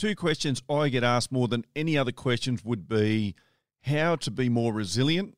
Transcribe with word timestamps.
two 0.00 0.16
questions 0.16 0.62
I 0.66 0.88
get 0.88 1.04
asked 1.04 1.30
more 1.30 1.46
than 1.46 1.62
any 1.76 1.98
other 1.98 2.10
questions 2.10 2.64
would 2.64 2.88
be 2.88 3.34
how 3.82 4.16
to 4.16 4.30
be 4.30 4.48
more 4.48 4.72
resilient 4.72 5.36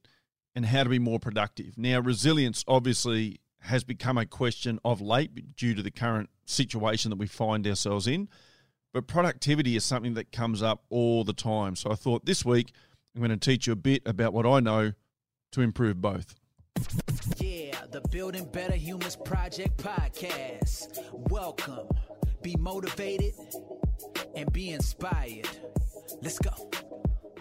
and 0.54 0.64
how 0.64 0.84
to 0.84 0.88
be 0.88 1.00
more 1.00 1.18
productive. 1.18 1.76
Now, 1.76 1.98
resilience 1.98 2.64
obviously 2.68 3.40
has 3.62 3.82
become 3.82 4.16
a 4.16 4.24
question 4.24 4.78
of 4.84 5.00
late 5.00 5.56
due 5.56 5.74
to 5.74 5.82
the 5.82 5.90
current 5.90 6.30
situation 6.44 7.10
that 7.10 7.18
we 7.18 7.26
find 7.26 7.66
ourselves 7.66 8.06
in, 8.06 8.28
but 8.92 9.08
productivity 9.08 9.74
is 9.74 9.84
something 9.84 10.14
that 10.14 10.30
comes 10.30 10.62
up 10.62 10.84
all 10.90 11.24
the 11.24 11.32
time. 11.32 11.74
So 11.74 11.90
I 11.90 11.96
thought 11.96 12.24
this 12.24 12.44
week 12.44 12.70
I'm 13.16 13.20
going 13.20 13.36
to 13.36 13.36
teach 13.36 13.66
you 13.66 13.72
a 13.72 13.76
bit 13.76 14.02
about 14.06 14.32
what 14.32 14.46
I 14.46 14.60
know 14.60 14.92
to 15.52 15.60
improve 15.60 16.00
both. 16.00 16.36
Yeah, 17.38 17.74
the 17.90 18.00
Building 18.12 18.44
Better 18.44 18.76
Humans 18.76 19.16
Project 19.24 19.76
podcast. 19.78 21.00
Welcome. 21.30 21.88
Be 22.42 22.56
motivated 22.56 23.34
and 24.34 24.52
be 24.52 24.70
inspired. 24.70 25.48
Let's 26.20 26.38
go. 26.38 26.70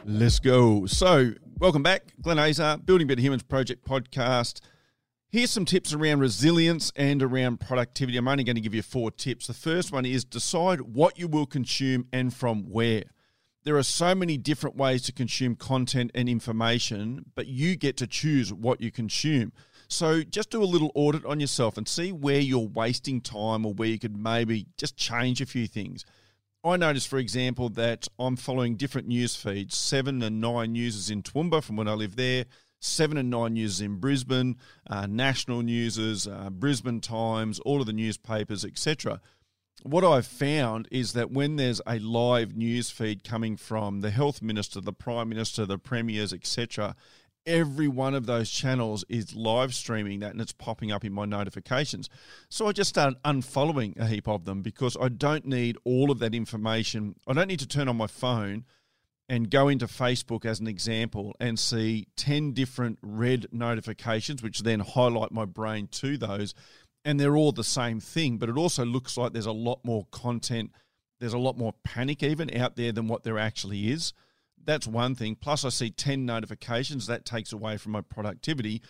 Let's 0.05 0.39
go. 0.39 0.85
So, 0.85 1.33
welcome 1.59 1.83
back. 1.83 2.13
Glenn 2.21 2.39
Azar, 2.39 2.77
Building 2.77 3.07
Better 3.07 3.21
Humans 3.21 3.43
Project 3.43 3.85
podcast. 3.85 4.61
Here's 5.29 5.51
some 5.51 5.63
tips 5.63 5.93
around 5.93 6.19
resilience 6.19 6.91
and 6.95 7.23
around 7.23 7.61
productivity. 7.61 8.17
I'm 8.17 8.27
only 8.27 8.43
going 8.43 8.57
to 8.57 8.61
give 8.61 8.75
you 8.75 8.81
four 8.81 9.11
tips. 9.11 9.47
The 9.47 9.53
first 9.53 9.91
one 9.91 10.05
is 10.05 10.25
decide 10.25 10.81
what 10.81 11.17
you 11.17 11.27
will 11.27 11.45
consume 11.45 12.07
and 12.11 12.33
from 12.33 12.69
where. 12.69 13.03
There 13.63 13.77
are 13.77 13.83
so 13.83 14.15
many 14.15 14.37
different 14.37 14.75
ways 14.75 15.03
to 15.03 15.11
consume 15.11 15.55
content 15.55 16.11
and 16.15 16.27
information, 16.27 17.25
but 17.35 17.47
you 17.47 17.75
get 17.75 17.95
to 17.97 18.07
choose 18.07 18.51
what 18.51 18.81
you 18.81 18.91
consume. 18.91 19.53
So 19.87 20.23
just 20.23 20.49
do 20.49 20.63
a 20.63 20.65
little 20.65 20.91
audit 20.95 21.25
on 21.25 21.39
yourself 21.39 21.77
and 21.77 21.87
see 21.87 22.11
where 22.11 22.39
you're 22.39 22.67
wasting 22.67 23.21
time 23.21 23.65
or 23.65 23.73
where 23.73 23.89
you 23.89 23.99
could 23.99 24.17
maybe 24.17 24.65
just 24.77 24.97
change 24.97 25.41
a 25.41 25.45
few 25.45 25.67
things. 25.67 26.05
I 26.63 26.77
noticed, 26.77 27.07
for 27.07 27.17
example, 27.17 27.69
that 27.69 28.07
I'm 28.19 28.35
following 28.35 28.75
different 28.75 29.07
news 29.07 29.35
feeds, 29.35 29.75
seven 29.75 30.21
and 30.21 30.39
nine 30.39 30.75
users 30.75 31.09
in 31.09 31.23
Toowoomba 31.23 31.63
from 31.63 31.75
when 31.75 31.87
I 31.87 31.93
live 31.93 32.15
there, 32.15 32.45
seven 32.79 33.17
and 33.17 33.31
nine 33.31 33.55
users 33.55 33.81
in 33.81 33.95
Brisbane, 33.95 34.57
uh, 34.87 35.07
national 35.07 35.63
newses, 35.63 36.27
uh, 36.27 36.51
Brisbane 36.51 37.01
Times, 37.01 37.59
all 37.61 37.81
of 37.81 37.87
the 37.87 37.93
newspapers, 37.93 38.63
etc. 38.63 39.19
What 39.81 40.03
I've 40.03 40.27
found 40.27 40.87
is 40.91 41.13
that 41.13 41.31
when 41.31 41.55
there's 41.55 41.81
a 41.87 41.97
live 41.97 42.55
news 42.55 42.91
feed 42.91 43.23
coming 43.23 43.57
from 43.57 44.01
the 44.01 44.11
health 44.11 44.43
minister, 44.43 44.79
the 44.81 44.93
prime 44.93 45.29
minister, 45.29 45.65
the 45.65 45.79
premiers, 45.79 46.31
etc., 46.31 46.95
every 47.45 47.87
one 47.87 48.13
of 48.13 48.25
those 48.25 48.49
channels 48.49 49.03
is 49.09 49.35
live 49.35 49.73
streaming 49.73 50.19
that 50.19 50.31
and 50.31 50.41
it's 50.41 50.53
popping 50.53 50.91
up 50.91 51.03
in 51.03 51.13
my 51.13 51.25
notifications. 51.25 52.09
So 52.49 52.67
I 52.67 52.71
just 52.71 52.89
started 52.89 53.21
unfollowing 53.23 53.97
a 53.99 54.07
heap 54.07 54.27
of 54.27 54.45
them 54.45 54.61
because 54.61 54.95
I 54.99 55.09
don't 55.09 55.45
need 55.45 55.77
all 55.83 56.11
of 56.11 56.19
that 56.19 56.35
information. 56.35 57.15
I 57.27 57.33
don't 57.33 57.47
need 57.47 57.59
to 57.59 57.67
turn 57.67 57.87
on 57.87 57.97
my 57.97 58.07
phone 58.07 58.65
and 59.27 59.49
go 59.49 59.69
into 59.69 59.87
Facebook 59.87 60.45
as 60.45 60.59
an 60.59 60.67
example 60.67 61.35
and 61.39 61.57
see 61.57 62.07
10 62.17 62.51
different 62.51 62.99
red 63.01 63.47
notifications, 63.51 64.43
which 64.43 64.59
then 64.59 64.81
highlight 64.81 65.31
my 65.31 65.45
brain 65.45 65.87
to 65.87 66.17
those. 66.17 66.53
And 67.05 67.19
they're 67.19 67.37
all 67.37 67.51
the 67.51 67.63
same 67.63 67.99
thing, 67.99 68.37
but 68.37 68.49
it 68.49 68.57
also 68.57 68.85
looks 68.85 69.17
like 69.17 69.33
there's 69.33 69.45
a 69.45 69.51
lot 69.51 69.79
more 69.83 70.05
content. 70.11 70.71
There's 71.19 71.33
a 71.33 71.39
lot 71.39 71.57
more 71.57 71.73
panic 71.83 72.21
even 72.23 72.55
out 72.55 72.75
there 72.75 72.91
than 72.91 73.07
what 73.07 73.23
there 73.23 73.39
actually 73.39 73.89
is. 73.89 74.13
That's 74.65 74.87
one 74.87 75.15
thing. 75.15 75.35
Plus, 75.35 75.65
I 75.65 75.69
see 75.69 75.89
10 75.89 76.25
notifications. 76.25 77.07
That 77.07 77.25
takes 77.25 77.51
away 77.51 77.77
from 77.77 77.93
my 77.93 78.01
productivity. 78.01 78.81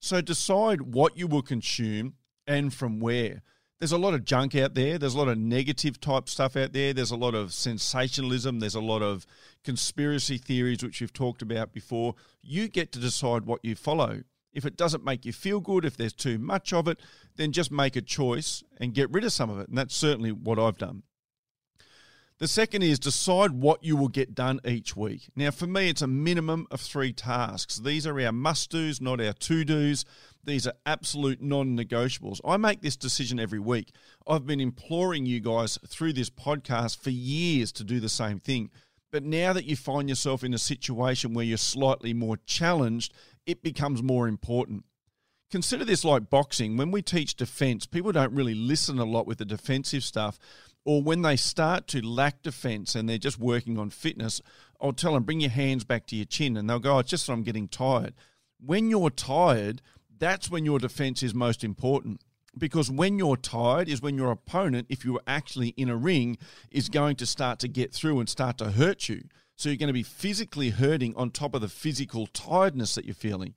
So 0.00 0.20
decide 0.20 0.82
what 0.82 1.16
you 1.16 1.26
will 1.26 1.42
consume 1.42 2.14
and 2.46 2.72
from 2.72 3.00
where. 3.00 3.42
There's 3.78 3.92
a 3.92 3.98
lot 3.98 4.14
of 4.14 4.24
junk 4.24 4.56
out 4.56 4.74
there. 4.74 4.98
There's 4.98 5.14
a 5.14 5.18
lot 5.18 5.28
of 5.28 5.38
negative 5.38 6.00
type 6.00 6.28
stuff 6.28 6.56
out 6.56 6.72
there. 6.72 6.92
There's 6.92 7.12
a 7.12 7.16
lot 7.16 7.34
of 7.34 7.52
sensationalism. 7.52 8.58
There's 8.58 8.74
a 8.74 8.80
lot 8.80 9.02
of 9.02 9.24
conspiracy 9.62 10.36
theories, 10.36 10.82
which 10.82 11.00
we've 11.00 11.12
talked 11.12 11.42
about 11.42 11.72
before. 11.72 12.16
You 12.42 12.66
get 12.68 12.90
to 12.92 12.98
decide 12.98 13.46
what 13.46 13.64
you 13.64 13.76
follow. 13.76 14.22
If 14.52 14.64
it 14.64 14.76
doesn't 14.76 15.04
make 15.04 15.24
you 15.24 15.32
feel 15.32 15.60
good, 15.60 15.84
if 15.84 15.96
there's 15.96 16.12
too 16.12 16.38
much 16.38 16.72
of 16.72 16.88
it, 16.88 16.98
then 17.36 17.52
just 17.52 17.70
make 17.70 17.94
a 17.94 18.00
choice 18.00 18.64
and 18.80 18.94
get 18.94 19.10
rid 19.12 19.22
of 19.22 19.32
some 19.32 19.50
of 19.50 19.60
it. 19.60 19.68
And 19.68 19.78
that's 19.78 19.94
certainly 19.94 20.32
what 20.32 20.58
I've 20.58 20.78
done. 20.78 21.04
The 22.38 22.46
second 22.46 22.82
is 22.82 23.00
decide 23.00 23.50
what 23.50 23.82
you 23.82 23.96
will 23.96 24.08
get 24.08 24.32
done 24.32 24.60
each 24.64 24.96
week. 24.96 25.28
Now, 25.34 25.50
for 25.50 25.66
me, 25.66 25.88
it's 25.88 26.02
a 26.02 26.06
minimum 26.06 26.68
of 26.70 26.80
three 26.80 27.12
tasks. 27.12 27.78
These 27.78 28.06
are 28.06 28.20
our 28.20 28.30
must 28.30 28.70
dos, 28.70 29.00
not 29.00 29.20
our 29.20 29.32
to 29.32 29.64
dos. 29.64 30.04
These 30.44 30.68
are 30.68 30.74
absolute 30.86 31.42
non 31.42 31.76
negotiables. 31.76 32.40
I 32.44 32.56
make 32.56 32.80
this 32.80 32.96
decision 32.96 33.40
every 33.40 33.58
week. 33.58 33.90
I've 34.24 34.46
been 34.46 34.60
imploring 34.60 35.26
you 35.26 35.40
guys 35.40 35.80
through 35.88 36.12
this 36.12 36.30
podcast 36.30 36.98
for 36.98 37.10
years 37.10 37.72
to 37.72 37.82
do 37.82 37.98
the 37.98 38.08
same 38.08 38.38
thing. 38.38 38.70
But 39.10 39.24
now 39.24 39.52
that 39.52 39.64
you 39.64 39.74
find 39.74 40.08
yourself 40.08 40.44
in 40.44 40.54
a 40.54 40.58
situation 40.58 41.34
where 41.34 41.44
you're 41.44 41.56
slightly 41.56 42.14
more 42.14 42.36
challenged, 42.46 43.14
it 43.46 43.64
becomes 43.64 44.00
more 44.00 44.28
important. 44.28 44.84
Consider 45.50 45.84
this 45.84 46.04
like 46.04 46.30
boxing. 46.30 46.76
When 46.76 46.92
we 46.92 47.02
teach 47.02 47.34
defense, 47.34 47.86
people 47.86 48.12
don't 48.12 48.34
really 48.34 48.54
listen 48.54 49.00
a 49.00 49.04
lot 49.04 49.26
with 49.26 49.38
the 49.38 49.44
defensive 49.44 50.04
stuff 50.04 50.38
or 50.88 51.02
when 51.02 51.20
they 51.20 51.36
start 51.36 51.86
to 51.86 52.00
lack 52.00 52.40
defense 52.42 52.94
and 52.94 53.06
they're 53.06 53.18
just 53.18 53.38
working 53.38 53.78
on 53.78 53.90
fitness, 53.90 54.40
I'll 54.80 54.94
tell 54.94 55.12
them, 55.12 55.22
bring 55.22 55.38
your 55.38 55.50
hands 55.50 55.84
back 55.84 56.06
to 56.06 56.16
your 56.16 56.24
chin. 56.24 56.56
And 56.56 56.68
they'll 56.68 56.78
go, 56.78 56.96
oh, 56.96 57.00
it's 57.00 57.10
just 57.10 57.26
that 57.26 57.34
I'm 57.34 57.42
getting 57.42 57.68
tired. 57.68 58.14
When 58.58 58.88
you're 58.88 59.10
tired, 59.10 59.82
that's 60.18 60.50
when 60.50 60.64
your 60.64 60.78
defense 60.78 61.22
is 61.22 61.34
most 61.34 61.62
important. 61.62 62.22
Because 62.56 62.90
when 62.90 63.18
you're 63.18 63.36
tired 63.36 63.86
is 63.86 64.00
when 64.00 64.16
your 64.16 64.30
opponent, 64.30 64.86
if 64.88 65.04
you're 65.04 65.20
actually 65.26 65.74
in 65.76 65.90
a 65.90 65.96
ring, 65.96 66.38
is 66.70 66.88
going 66.88 67.16
to 67.16 67.26
start 67.26 67.58
to 67.58 67.68
get 67.68 67.92
through 67.92 68.18
and 68.18 68.26
start 68.26 68.56
to 68.56 68.70
hurt 68.70 69.10
you. 69.10 69.24
So 69.56 69.68
you're 69.68 69.76
going 69.76 69.88
to 69.88 69.92
be 69.92 70.02
physically 70.02 70.70
hurting 70.70 71.14
on 71.16 71.32
top 71.32 71.54
of 71.54 71.60
the 71.60 71.68
physical 71.68 72.26
tiredness 72.28 72.94
that 72.94 73.04
you're 73.04 73.14
feeling. 73.14 73.52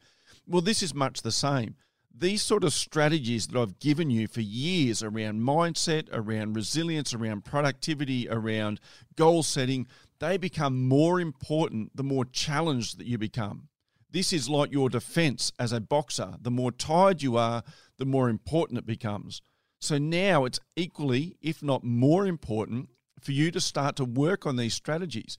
Well, 0.45 0.61
this 0.61 0.83
is 0.83 0.93
much 0.93 1.21
the 1.21 1.31
same 1.31 1.75
these 2.17 2.41
sort 2.41 2.63
of 2.63 2.73
strategies 2.73 3.47
that 3.47 3.59
I've 3.59 3.79
given 3.79 4.09
you 4.09 4.27
for 4.27 4.41
years 4.41 5.01
around 5.01 5.41
mindset, 5.41 6.07
around 6.11 6.55
resilience, 6.55 7.13
around 7.13 7.45
productivity, 7.45 8.27
around 8.29 8.79
goal 9.15 9.43
setting, 9.43 9.87
they 10.19 10.37
become 10.37 10.87
more 10.87 11.19
important 11.19 11.95
the 11.95 12.03
more 12.03 12.25
challenged 12.25 12.99
that 12.99 13.07
you 13.07 13.17
become. 13.17 13.69
This 14.11 14.33
is 14.33 14.49
like 14.49 14.71
your 14.71 14.89
defense 14.89 15.51
as 15.57 15.71
a 15.71 15.79
boxer. 15.79 16.35
The 16.39 16.51
more 16.51 16.71
tired 16.71 17.23
you 17.23 17.37
are, 17.37 17.63
the 17.97 18.05
more 18.05 18.29
important 18.29 18.77
it 18.77 18.85
becomes. 18.85 19.41
So 19.79 19.97
now 19.97 20.45
it's 20.45 20.59
equally, 20.75 21.37
if 21.41 21.63
not 21.63 21.83
more 21.83 22.27
important, 22.27 22.89
for 23.19 23.31
you 23.31 23.51
to 23.51 23.61
start 23.61 23.95
to 23.95 24.05
work 24.05 24.45
on 24.45 24.57
these 24.57 24.73
strategies. 24.73 25.37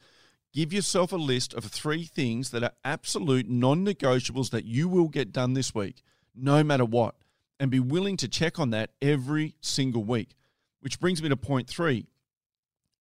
Give 0.53 0.73
yourself 0.73 1.13
a 1.13 1.17
list 1.17 1.55
of 1.55 1.65
three 1.65 2.05
things 2.05 2.51
that 2.51 2.63
are 2.63 2.73
absolute 2.85 3.49
non 3.49 3.85
negotiables 3.85 4.51
that 4.51 4.65
you 4.65 4.89
will 4.89 5.09
get 5.09 5.33
done 5.33 5.55
this 5.55 5.75
week 5.75 6.03
no 6.35 6.63
matter 6.63 6.85
what, 6.85 7.15
and 7.61 7.71
be 7.71 7.81
willing 7.81 8.17
to 8.19 8.29
check 8.29 8.59
on 8.59 8.71
that 8.71 8.91
every 9.01 9.55
single 9.61 10.05
week. 10.05 10.35
Which 10.81 10.99
brings 10.99 11.23
me 11.23 11.29
to 11.29 11.37
point 11.37 11.69
three 11.69 12.07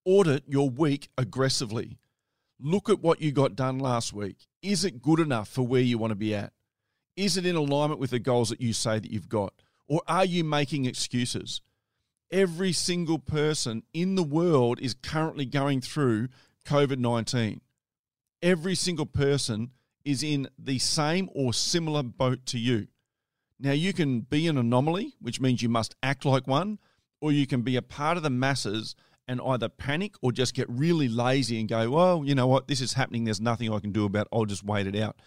audit 0.06 0.44
your 0.48 0.70
week 0.70 1.10
aggressively. 1.18 1.98
Look 2.60 2.90
at 2.90 3.02
what 3.02 3.22
you 3.22 3.32
got 3.32 3.56
done 3.56 3.80
last 3.80 4.14
week. 4.14 4.48
Is 4.62 4.86
it 4.86 5.02
good 5.02 5.20
enough 5.20 5.48
for 5.48 5.66
where 5.66 5.82
you 5.82 5.98
want 5.98 6.12
to 6.12 6.16
be 6.16 6.36
at? 6.36 6.54
Is 7.16 7.38
it 7.38 7.46
in 7.46 7.56
alignment 7.56 8.00
with 8.00 8.12
the 8.12 8.20
goals 8.20 8.50
that 8.50 8.62
you 8.62 8.74
say 8.74 9.00
that 9.00 9.12
you've 9.12 9.30
got? 9.30 9.54
Or 9.88 10.02
are 10.08 10.26
you 10.26 10.44
making 10.44 10.86
excuses? 10.86 11.62
Every 12.32 12.72
single 12.72 13.20
person 13.20 13.84
in 13.94 14.16
the 14.16 14.24
world 14.24 14.80
is 14.80 14.94
currently 14.94 15.46
going 15.46 15.82
through 15.82 16.30
COVID 16.66 16.98
19. 16.98 17.62
Every 18.42 18.76
single 18.76 19.06
person 19.06 19.72
is 20.06 20.24
in 20.24 20.48
the 20.58 20.80
same 20.80 21.30
or 21.34 21.54
similar 21.54 22.04
boat 22.04 22.46
to 22.48 22.60
you. 22.60 22.88
Now, 23.64 23.74
you 23.74 23.94
can 23.94 24.22
be 24.22 24.48
an 24.48 24.58
anomaly, 24.58 25.14
which 25.22 25.40
means 25.40 25.62
you 25.62 25.70
must 25.70 25.96
act 26.02 26.26
like 26.26 26.48
one, 26.48 26.80
or 27.22 27.32
you 27.32 27.46
can 27.46 27.62
be 27.62 27.76
a 27.76 27.84
part 27.84 28.18
of 28.18 28.24
the 28.24 28.32
masses 28.32 28.96
and 29.28 29.40
either 29.40 29.70
panic 29.70 30.16
or 30.24 30.32
just 30.32 30.56
get 30.56 30.68
really 30.68 31.08
lazy 31.08 31.60
and 31.60 31.70
go, 31.70 31.92
well, 31.92 32.24
you 32.26 32.34
know 32.34 32.48
what, 32.48 32.68
this 32.68 32.82
is 32.82 32.94
happening. 32.94 33.24
There's 33.24 33.40
nothing 33.40 33.72
I 33.72 33.78
can 33.78 33.92
do 33.92 34.06
about 34.06 34.26
it. 34.26 34.30
I'll 34.34 34.46
just 34.46 34.64
wait 34.64 34.88
it 34.88 34.96
out. 34.96 35.18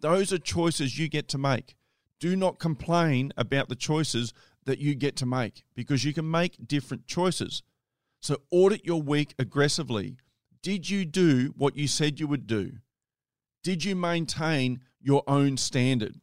Those 0.00 0.32
are 0.32 0.38
choices 0.38 0.98
you 0.98 1.08
get 1.08 1.28
to 1.28 1.38
make. 1.38 1.76
Do 2.18 2.34
not 2.34 2.58
complain 2.58 3.32
about 3.36 3.68
the 3.68 3.76
choices 3.76 4.34
that 4.64 4.80
you 4.80 4.96
get 4.96 5.14
to 5.16 5.26
make 5.26 5.62
because 5.76 6.04
you 6.04 6.12
can 6.12 6.28
make 6.28 6.66
different 6.66 7.06
choices. 7.06 7.62
So 8.20 8.38
audit 8.50 8.84
your 8.84 9.00
week 9.00 9.34
aggressively. 9.38 10.16
Did 10.62 10.90
you 10.90 11.04
do 11.04 11.54
what 11.56 11.76
you 11.76 11.86
said 11.86 12.18
you 12.18 12.26
would 12.26 12.48
do? 12.48 12.72
Did 13.62 13.84
you 13.84 13.94
maintain 13.94 14.80
your 15.00 15.22
own 15.28 15.58
standard? 15.58 16.16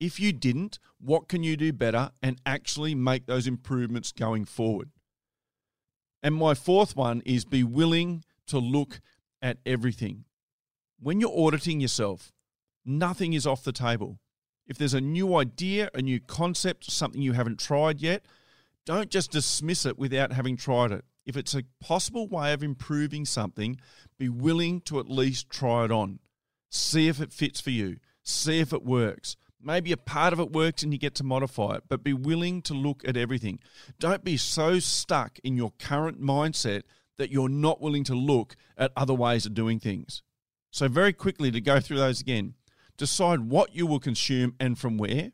If 0.00 0.18
you 0.18 0.32
didn't, 0.32 0.78
what 0.98 1.28
can 1.28 1.42
you 1.42 1.56
do 1.56 1.72
better 1.72 2.10
and 2.22 2.40
actually 2.46 2.94
make 2.94 3.26
those 3.26 3.46
improvements 3.46 4.12
going 4.12 4.46
forward? 4.46 4.90
And 6.22 6.34
my 6.34 6.54
fourth 6.54 6.96
one 6.96 7.22
is 7.26 7.44
be 7.44 7.62
willing 7.62 8.24
to 8.46 8.58
look 8.58 9.00
at 9.42 9.58
everything. 9.64 10.24
When 10.98 11.20
you're 11.20 11.38
auditing 11.38 11.80
yourself, 11.80 12.32
nothing 12.84 13.34
is 13.34 13.46
off 13.46 13.62
the 13.62 13.72
table. 13.72 14.18
If 14.66 14.78
there's 14.78 14.94
a 14.94 15.00
new 15.00 15.36
idea, 15.36 15.90
a 15.94 16.02
new 16.02 16.20
concept, 16.20 16.90
something 16.90 17.20
you 17.20 17.32
haven't 17.32 17.60
tried 17.60 18.00
yet, 18.00 18.24
don't 18.86 19.10
just 19.10 19.30
dismiss 19.30 19.84
it 19.84 19.98
without 19.98 20.32
having 20.32 20.56
tried 20.56 20.92
it. 20.92 21.04
if 21.26 21.36
it's 21.36 21.54
a 21.54 21.62
possible 21.80 22.26
way 22.26 22.52
of 22.52 22.62
improving 22.62 23.24
something, 23.24 23.78
be 24.18 24.28
willing 24.28 24.80
to 24.80 24.98
at 24.98 25.08
least 25.08 25.48
try 25.48 25.84
it 25.84 25.92
on. 25.92 26.18
See 26.70 27.06
if 27.08 27.20
it 27.20 27.32
fits 27.32 27.60
for 27.60 27.70
you, 27.70 27.98
see 28.22 28.58
if 28.58 28.72
it 28.72 28.82
works. 28.82 29.36
Maybe 29.62 29.92
a 29.92 29.96
part 29.96 30.32
of 30.32 30.40
it 30.40 30.52
works 30.52 30.82
and 30.82 30.92
you 30.92 30.98
get 30.98 31.14
to 31.16 31.24
modify 31.24 31.76
it, 31.76 31.84
but 31.88 32.02
be 32.02 32.14
willing 32.14 32.62
to 32.62 32.74
look 32.74 33.06
at 33.06 33.16
everything. 33.16 33.58
Don't 33.98 34.24
be 34.24 34.36
so 34.36 34.78
stuck 34.78 35.38
in 35.44 35.56
your 35.56 35.72
current 35.78 36.20
mindset 36.20 36.82
that 37.18 37.30
you're 37.30 37.50
not 37.50 37.80
willing 37.80 38.04
to 38.04 38.14
look 38.14 38.56
at 38.78 38.92
other 38.96 39.12
ways 39.12 39.44
of 39.44 39.52
doing 39.52 39.78
things. 39.78 40.22
So, 40.70 40.88
very 40.88 41.12
quickly 41.12 41.50
to 41.50 41.60
go 41.60 41.80
through 41.80 41.98
those 41.98 42.20
again 42.20 42.54
decide 42.96 43.40
what 43.40 43.74
you 43.74 43.86
will 43.86 43.98
consume 43.98 44.54
and 44.60 44.78
from 44.78 44.98
where. 44.98 45.32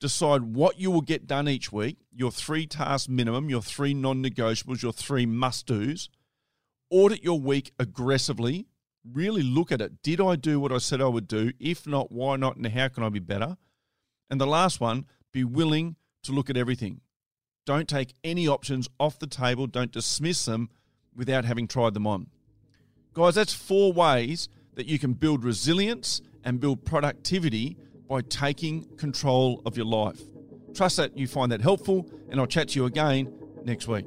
Decide 0.00 0.42
what 0.42 0.78
you 0.78 0.90
will 0.90 1.00
get 1.00 1.26
done 1.26 1.48
each 1.48 1.70
week, 1.72 1.98
your 2.12 2.32
three 2.32 2.66
tasks 2.66 3.08
minimum, 3.08 3.48
your 3.48 3.62
three 3.62 3.94
non 3.94 4.22
negotiables, 4.22 4.82
your 4.82 4.92
three 4.92 5.24
must 5.24 5.66
do's. 5.66 6.10
Audit 6.90 7.22
your 7.22 7.40
week 7.40 7.72
aggressively. 7.78 8.66
Really 9.12 9.42
look 9.42 9.70
at 9.70 9.80
it. 9.80 10.02
Did 10.02 10.20
I 10.20 10.36
do 10.36 10.58
what 10.58 10.72
I 10.72 10.78
said 10.78 11.00
I 11.00 11.06
would 11.06 11.28
do? 11.28 11.52
If 11.60 11.86
not, 11.86 12.10
why 12.10 12.36
not? 12.36 12.56
And 12.56 12.66
how 12.66 12.88
can 12.88 13.04
I 13.04 13.08
be 13.08 13.20
better? 13.20 13.56
And 14.30 14.40
the 14.40 14.46
last 14.46 14.80
one, 14.80 15.06
be 15.32 15.44
willing 15.44 15.96
to 16.24 16.32
look 16.32 16.50
at 16.50 16.56
everything. 16.56 17.00
Don't 17.64 17.88
take 17.88 18.14
any 18.24 18.48
options 18.48 18.88
off 18.98 19.18
the 19.18 19.26
table. 19.26 19.66
Don't 19.66 19.92
dismiss 19.92 20.44
them 20.44 20.70
without 21.14 21.44
having 21.44 21.68
tried 21.68 21.94
them 21.94 22.06
on. 22.06 22.28
Guys, 23.14 23.34
that's 23.34 23.54
four 23.54 23.92
ways 23.92 24.48
that 24.74 24.86
you 24.86 24.98
can 24.98 25.14
build 25.14 25.44
resilience 25.44 26.20
and 26.44 26.60
build 26.60 26.84
productivity 26.84 27.76
by 28.08 28.20
taking 28.20 28.84
control 28.96 29.62
of 29.66 29.76
your 29.76 29.86
life. 29.86 30.20
Trust 30.74 30.98
that 30.98 31.16
you 31.16 31.26
find 31.26 31.50
that 31.52 31.60
helpful, 31.60 32.08
and 32.28 32.38
I'll 32.38 32.46
chat 32.46 32.68
to 32.68 32.78
you 32.78 32.86
again 32.86 33.32
next 33.64 33.88
week. 33.88 34.06